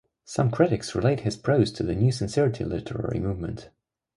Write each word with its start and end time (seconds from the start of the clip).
Some 0.25 0.49
critics 0.49 0.95
relate 0.95 1.19
his 1.19 1.35
prose 1.37 1.71
to 1.73 1.83
the 1.83 1.93
New 1.93 2.11
Sincerity 2.11 2.63
literary 2.65 3.19
movement. 3.19 3.69